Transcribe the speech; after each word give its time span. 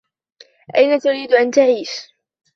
أين 0.75 0.99
تريد 0.99 1.33
أن 1.33 1.51
تعيش؟ 1.51 2.11